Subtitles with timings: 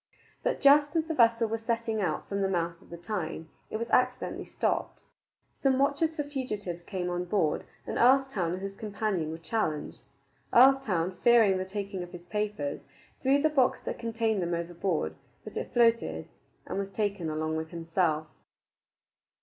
[0.41, 3.77] But just as the vessel was setting out from the mouth of the Tyne, it
[3.77, 5.03] was accidentally stopped.
[5.53, 10.01] Some watchers for fugitives came on board, and Earlstoun and his companion were challenged.
[10.51, 12.81] Earlstoun, fearing the taking of his papers,
[13.21, 16.29] threw the box that contained them overboard; but it floated,
[16.65, 18.25] and was taken along with himself.